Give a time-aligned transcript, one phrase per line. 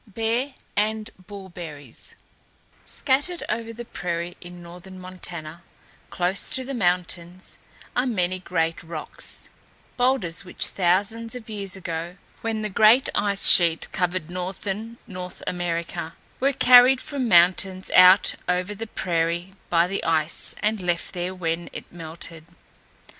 [0.11, 2.15] BEAR AND BULLBERRIES
[2.87, 5.61] Scattered over the prairie in northern Montana,
[6.09, 7.59] close to the mountains,
[7.95, 9.51] are many great rocks
[9.97, 16.15] boulders which thousands of years ago, when the great ice sheet covered northern North America,
[16.39, 21.35] were carried from the mountains out over the prairie by the ice and left there
[21.35, 22.47] when it melted.